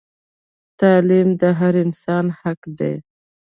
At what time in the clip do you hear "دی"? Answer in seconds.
2.79-2.93